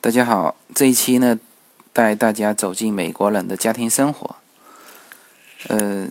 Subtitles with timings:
[0.00, 1.36] 大家好，这一期呢，
[1.92, 4.36] 带大家走进美国人的家庭生活。
[5.66, 6.06] 呃，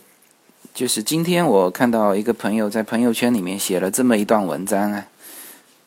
[0.74, 5.08] 就是今天我看到一个朋友在朋友圈里面写了这么一段文章啊，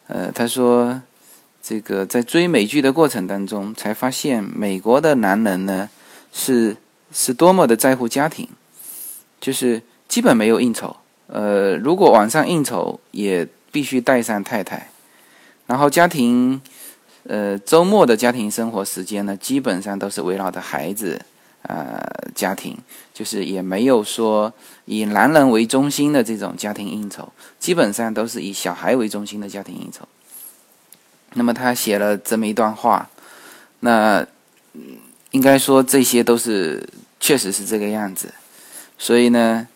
[0.07, 1.03] 呃，他说，
[1.63, 5.91] 这个在追美剧的过程当中，才发现美国的男人呢，
[6.33, 6.79] 是
[7.13, 8.49] 是多么的在乎家庭，
[9.39, 10.97] 就是基本没有应酬，
[11.27, 14.89] 呃，如果晚上应酬，也必须带上太太，
[15.67, 16.63] 然后家庭。
[17.25, 21.21] 呃，周末的家庭生活时间呢，基本上都是围绕着孩子，
[21.63, 22.01] 呃，
[22.35, 22.77] 家庭，
[23.13, 24.51] 就是也没有说
[24.87, 30.09] 以男人为中心的这种家庭应酬，基本上都是以小孩为中心的家庭应酬。
[31.35, 33.11] 那么他写了这么一段话，
[33.81, 34.27] 那
[35.31, 36.89] 应该说这些都是
[37.21, 38.33] 确实是这个样子。
[38.97, 39.69] 所以呢，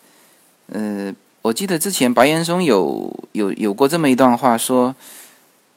[0.72, 4.96] 呃，我记得之前白岩松有有有过这么一段话说。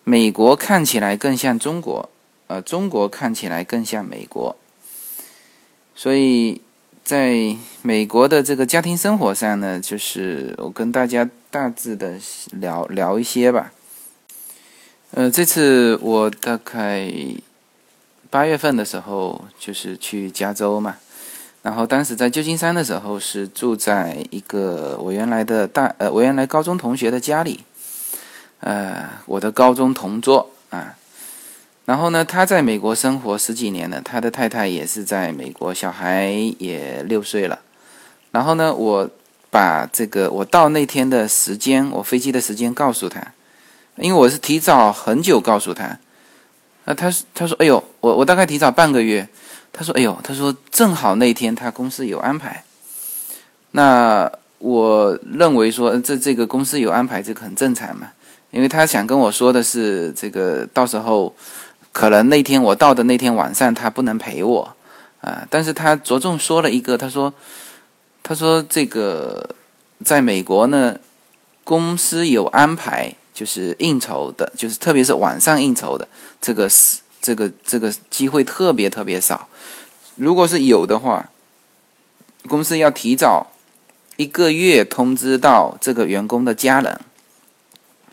[0.10, 2.10] 美国看起来更像中国，
[2.48, 4.56] 呃，中国看起来更像美国。
[5.94, 6.62] 所以，
[7.04, 12.14] 在美国的这个家庭生活上呢，就是我跟大家大致的
[12.54, 13.74] 聊聊一些吧。
[15.12, 17.12] 呃，这次我大概
[18.30, 20.96] 八月份的时候就是去加州嘛，
[21.64, 27.66] 然后当时在旧金山的时候是住在一个我原来的大呃我原来高中同学的家里。
[28.60, 30.96] 呃，我的高中同桌啊，
[31.86, 37.60] 然后呢，他在美国生活十几年了，他的太太也是在美国，小孩也六岁了。
[38.32, 39.10] 然后呢，我
[39.50, 43.22] 把这个我到那天的时间，我飞机的时间告诉他，
[43.96, 45.98] 因为我是提早很久告诉他。
[46.86, 49.28] 那他他说，哎呦，我我大概提早半个月。
[49.74, 52.64] 他说，哎呦，他说正好那天他公司有安排。
[53.72, 58.12] 那我认为说，这这个公司有安排，这个很正常嘛。
[58.52, 61.36] 因为他想跟我说的是，这个到时候
[61.92, 64.76] 可能那天我到的那天晚上他不能陪我
[65.22, 67.34] 啊，但是他着重说了一个，他说，
[68.24, 69.56] 他说这个
[70.06, 70.98] 在美国呢，
[71.64, 76.08] 公司有安排，就是应酬的，就是特别是晚上应酬的，
[76.40, 79.50] 这个是这个这个机会特别特别少，
[80.16, 81.30] 如果是有的话，
[82.48, 83.48] 公司要提早
[84.16, 87.02] 一个月通知到这个员工的家人。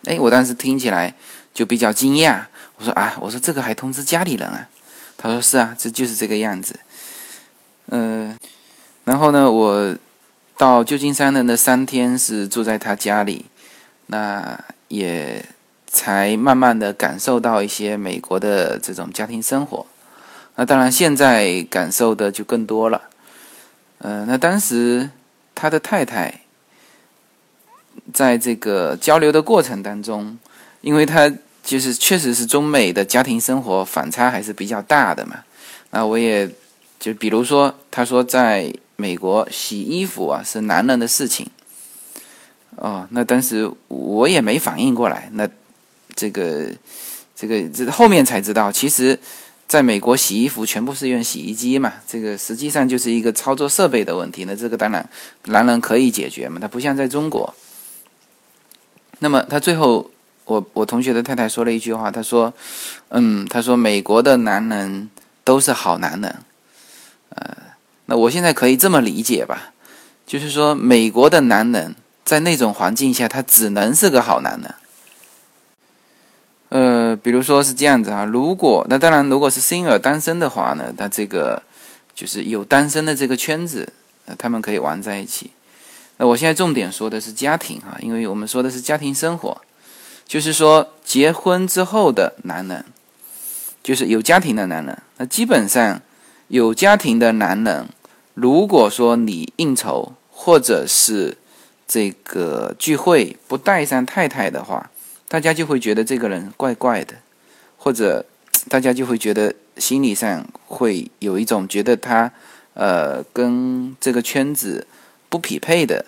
[0.07, 1.15] 哎，我当时听起来
[1.53, 2.45] 就比较惊讶。
[2.77, 4.69] 我说啊，我说这个还通知家里人啊？
[5.17, 6.79] 他说是啊，这就是这个样子。
[7.87, 8.37] 嗯，
[9.05, 9.97] 然后呢，我
[10.57, 13.47] 到旧金山的那三天是住在他家里，
[14.09, 15.45] 那也
[15.87, 19.87] 才慢慢的感受到一些美国的这种家庭生活。
[20.57, 23.03] 那当然，现在感受的就更多了。
[23.99, 25.11] 嗯，那当时
[25.55, 26.41] 他的太太。
[28.13, 30.39] 在这个交流的过程当中，
[30.81, 31.33] 因为他
[31.63, 35.37] 就是确实是中美的家庭生活反差还是比较大的嘛，
[35.91, 36.49] 那我也
[37.01, 41.47] 就比如说，他说在美国洗衣服啊是男人的事情，
[42.77, 45.49] 哦，那当时我也没反应过来，那
[46.15, 46.67] 这个
[47.35, 49.19] 这个这后面才知道，其实
[49.67, 55.09] 在美国洗衣服全部是用洗衣机嘛，这个实际上就是一个操作设备的问题，那这个当然
[55.47, 57.53] 男人可以解决嘛，他不像在中国。
[59.25, 60.11] 那么他最后，
[60.45, 62.53] 我我同学的太太说了一句话，他说
[63.09, 65.09] ：“嗯，他说美国的男人
[65.43, 66.37] 都是好男人。”
[67.35, 67.57] 呃，
[68.05, 69.73] 那我现在可以这么理解吧，
[70.27, 74.75] 就是说美国的男人在那种环境下，他只能是个好男人。
[76.69, 81.63] 呃，比如说是这样子啊，如果那当然，如果是 single 单身的话呢，他这个
[82.15, 83.91] 就是有单身的这个圈子，
[84.37, 85.53] 他们可以玩在一起。
[86.17, 89.61] 那我现在重点说的是家庭哈，因为我们说的是家庭生活，
[90.25, 92.85] 就是说结婚之后的男人，
[93.83, 94.97] 就是有家庭的男人。
[95.17, 96.01] 那基本上
[96.47, 97.89] 有家庭的男人，
[98.35, 101.37] 如果说你应酬或者是
[101.89, 104.89] 这个聚会不带上太太的话，
[105.27, 107.17] 大家就会觉得这个人怪怪的，
[107.77, 108.25] 或者
[108.69, 112.31] 大家就会觉得心理上会有一种觉得他
[112.75, 114.87] 呃跟这个圈子。
[115.35, 116.07] 不匹配的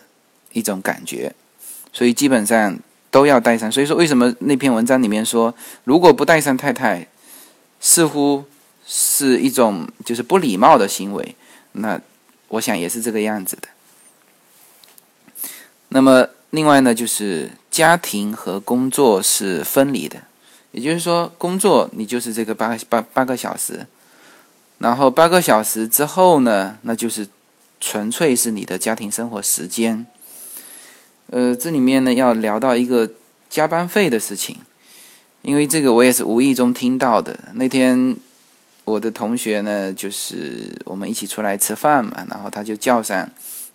[0.52, 1.34] 一种感觉，
[1.93, 2.78] 所以基本上
[3.11, 3.73] 都要带上。
[3.73, 5.52] 所以说，为什么那篇文章里面说，
[5.82, 7.08] 如果不带上太太，
[7.81, 8.44] 似乎
[8.87, 11.34] 是一种就是不礼貌的行为？
[11.73, 12.00] 那
[12.46, 13.67] 我想也是这个样子的。
[15.88, 20.23] 那么，另外呢，就是家庭和工作是分离的，
[20.70, 23.88] 也就是说，工作你就是这个八八八个小时，
[24.78, 27.26] 然后八个小时之后呢，那就是。
[27.81, 30.06] 纯粹是你的家庭生活时间，
[31.31, 33.11] 呃，这里面呢要聊到一个
[33.49, 34.56] 加班费的事情，
[35.43, 37.38] 因为这个我也是无意中听到的。
[37.55, 38.17] 那天
[38.84, 43.28] 我的同学呢，就是我们一起出来吃饭嘛，然后他就叫上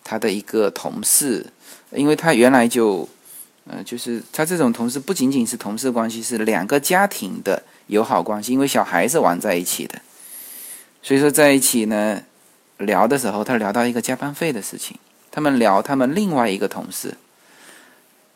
[0.04, 1.46] 他的一个同事，
[1.92, 3.08] 因为他原来就，
[3.66, 10.02] 呃，就是他这种同事不仅仅是同事关系，是两个家庭的友好关系，因为小孩是玩在一起的，
[11.04, 12.24] 所以说在一起呢
[12.82, 14.98] 聊的时候，他聊到一个加班费的事情，
[15.32, 17.16] 他们聊他们另外一个同事。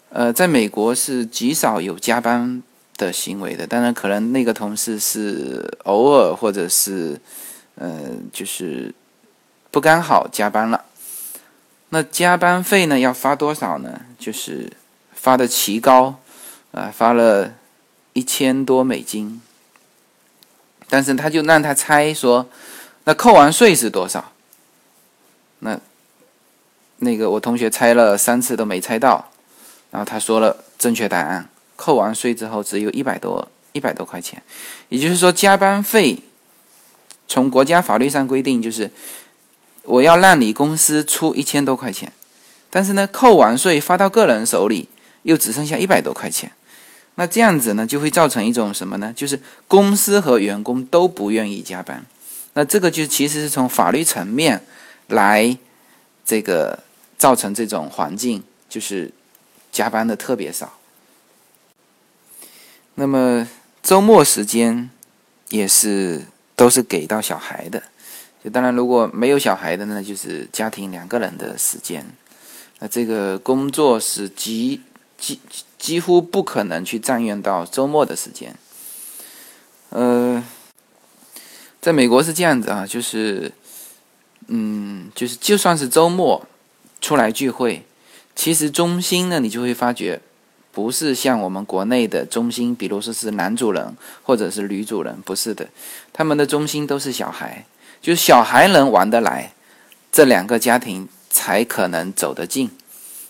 [0.10, 2.64] 呃，在美国是极少有加班
[2.98, 7.20] 的行为的，当然可能那个同事是偶尔或者是，
[7.76, 8.94] 呃，就是
[9.72, 10.86] 不刚好加班了。
[11.90, 14.02] 那加班费呢要发多少呢？
[14.18, 14.72] 就是
[15.14, 16.20] 发的奇高，
[16.72, 17.54] 啊，发了
[18.14, 19.42] 一千多美金。
[20.88, 22.48] 但是他就让他猜说，
[23.04, 24.32] 那扣完税是多少？
[25.60, 25.80] 那
[26.98, 29.32] 那个我同学猜了三次都没猜到。
[29.92, 31.48] 然后他说了正确答案，
[31.78, 34.42] 扣完税之后只有一百多一百多块钱，
[34.90, 36.20] 也就是说加班费
[37.30, 38.92] 从国家法律上规定就是
[39.84, 42.12] 我要让你公司出一千多块钱，
[42.70, 44.90] 但是呢扣完税发到个人手里
[45.24, 46.52] 又只剩下一百多块钱，
[47.16, 49.14] 那这样子呢就会造成一种什么呢？
[49.16, 52.06] 就是公司和员工都不愿意加班，
[52.54, 54.62] 那这个就其实是从法律层面
[55.08, 55.58] 来
[56.26, 56.84] 这个
[57.18, 59.12] 造成这种环境，就是。
[59.76, 60.78] 加班的特别少，
[62.94, 63.46] 那么
[63.84, 64.90] 周末时间
[65.50, 67.84] 也是都是给到小孩的。
[68.42, 72.06] 就当然如果没有小孩的呢，就是家庭两个人的时间。
[72.80, 74.82] 那这个工作是几
[75.18, 75.42] 几
[75.78, 78.56] 几乎不可能去占用到周末的时间。
[79.90, 80.42] 呃，
[81.82, 83.52] 在美国是这样子啊，就是
[84.48, 86.46] 嗯，就是就算是周末
[87.02, 87.86] 出来聚会。
[88.36, 90.20] 其实中心呢，你就会发觉，
[90.72, 95.70] 不是像我们国内的中心，比如说是男主人或者是女主人，不是的，
[96.12, 97.66] 他们的中心都是小孩，
[98.02, 99.54] 就是小孩能玩得来，
[100.12, 102.70] 这两个家庭才可能走得近。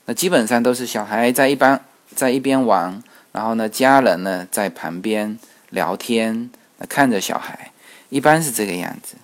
[0.07, 1.85] 那基本上都是小孩在一般
[2.15, 5.37] 在一边玩，然后呢，家人呢在旁边
[5.69, 6.49] 聊天，
[6.89, 7.71] 看着小孩，
[8.09, 9.15] 一般是这个样子。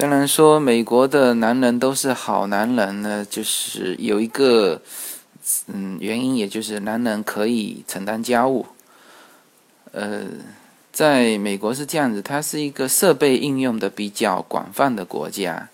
[0.00, 4.80] 当然说美国的男人都是好男人呢，就是有一个
[5.66, 8.64] 嗯原因，也就是男人可以承担家务。
[9.92, 10.22] 呃，
[10.90, 15.68] 在美国是这样子，它是一个设备应用的比较广泛的国家，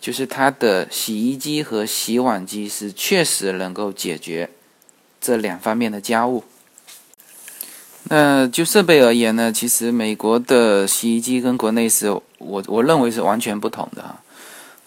[0.00, 4.48] 就是它的洗衣机和洗碗机是确实能够解决
[5.20, 6.44] 这两方面的家务。
[8.04, 14.22] 那就设备而言呢，其实美国的洗衣机跟国内是我我认为是完全不同的啊。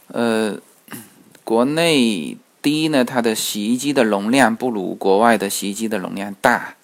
[0.07, 0.57] 呃，
[1.43, 6.75] 国内第一呢，它的洗衣机的容量不如国外的洗衣机的容量大。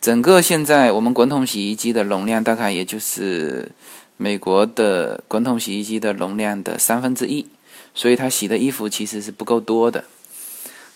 [0.00, 3.72] 整个现在我们滚筒洗衣机的容量大概也就是
[4.18, 7.46] 美国的滚筒洗衣机的容量的三分之一，
[7.94, 10.04] 所以它洗的衣服其实是不够多的。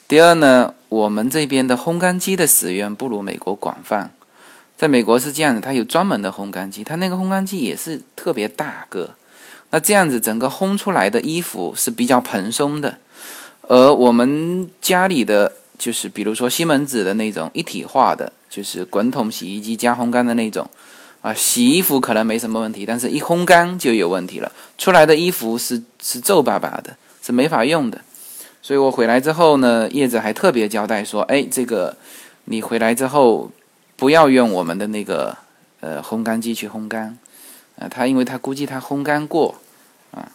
[0.07, 4.13] 第二呢，我们这边的烘干机的使用不如美国广泛。
[4.79, 9.11] 在美国是这样的，它有专门的烘干机，它那个烘干机也是特别大个。
[9.71, 12.97] 那这样子，整个烘出来的衣服是比较蓬松的。
[13.63, 20.71] 而我们家里的就是，比如说西门子的那种一体化的，就是滚筒洗衣机加烘干的那种，
[21.23, 28.01] 啊，洗衣服可能没什么问题，但是一烘干就有问题了，出来的衣服是是皱巴巴的，是没法用的。
[28.63, 31.97] 所以我回来之后呢，叶子还特别交代说，哎，这个
[32.45, 33.51] 你回来之后。
[33.99, 35.37] 不要用我们的那个
[35.81, 37.19] 呃烘干机去烘干，
[37.77, 39.57] 啊，他因为他估计他烘干过，
[40.13, 40.31] 啊，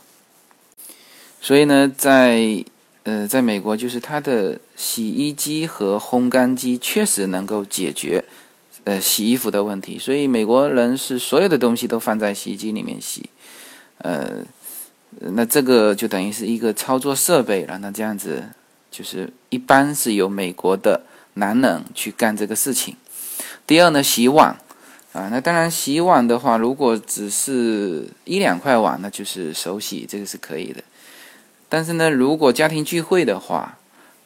[1.39, 2.61] 所以呢，在
[3.03, 8.25] 呃在美国就是它的洗衣机和烘干机确实能够解决
[8.83, 13.29] 呃洗衣服的问题，所以美国人是所有的东西都放在洗衣机里面洗，
[13.99, 14.43] 呃，
[15.19, 18.43] 那这个就等于是一个操作设备了，那这样子
[18.91, 21.05] 就是一般是由美国的
[21.35, 22.97] 男人去干这个事情。
[23.65, 24.57] 第二呢，洗碗
[25.13, 30.83] 啊，那当然洗碗的话，如果只是一两块碗，那就是手洗，这个是可以的。
[31.69, 33.77] 但是呢，如果家庭聚会的话，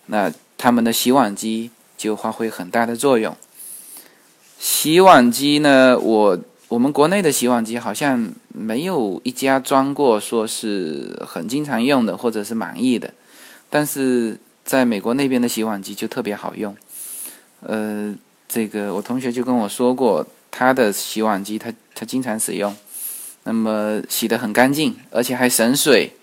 [0.07, 3.35] 那他们的洗碗机就发挥很大的作用。
[4.57, 6.39] 洗碗机呢，我
[6.69, 13.13] 我们国内的洗碗机好像没有一家装过，说是很经常用的，或者是满意的。
[13.69, 16.75] 但是在美国那边的洗碗机就特别好用，
[17.61, 18.15] 呃。
[18.47, 22.75] 这个我同学就跟我说过，他的洗碗机他他经常使用，
[23.43, 26.13] 那么洗得很干净，而且还省水。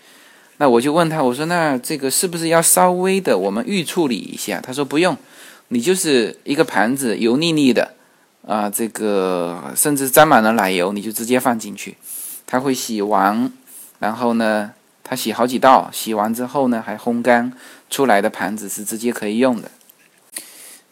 [0.59, 4.61] 那我就问他，我说那这个是不是要稍微的我们预处理一下？
[4.61, 5.17] 他说不用，
[5.69, 7.95] 你就是一个盘子油腻腻的，
[8.47, 11.97] 啊，这个甚至沾满了奶油，你就直接放进去，
[12.47, 13.51] 它会洗完，
[13.99, 14.71] 然后呢，
[15.03, 17.53] 它洗好几道，洗完之后呢还烘干
[17.91, 19.71] 出来的盘子是直接可以用的。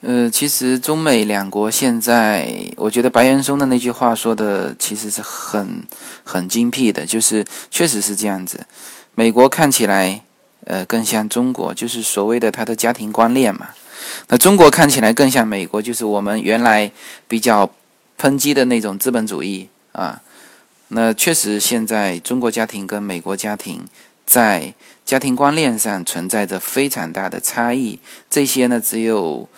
[0.05, 5.85] 呃，其实中美两国现在，我觉得白岩松的那句话说的其实是很
[6.25, 8.67] 很精辟的，就是确实是这样子。
[9.15, 10.25] 美国看起来，
[10.65, 13.69] 呃，更像中国，就是所谓的他的家庭观念嘛。
[14.27, 16.91] 那中国看起来更像美国，就是我们原来
[17.29, 17.71] 比较
[18.21, 20.21] 抨击的那种资本主义啊。
[20.89, 23.85] 那确实，现在中国家庭跟美国家庭
[24.27, 28.01] 在家庭观念上存在着非常大的差异。
[28.29, 29.49] 这些呢，只有。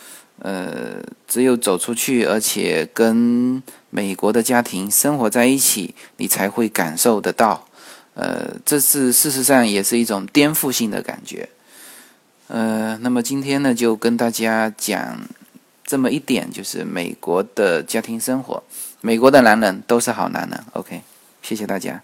[0.45, 7.67] 呃，只有走出去，而且跟美国的家庭生活在一起，你才会感受得到。
[8.13, 11.49] 呃，这是事实上也是一种颠覆性的感觉。
[12.49, 15.19] 呃，那么今天呢，就跟大家讲
[15.83, 18.63] 这么一点，就是美国的家庭生活，
[19.01, 20.63] 美国的男人都是好男人。
[20.75, 21.01] OK，
[21.41, 22.03] 谢谢大家。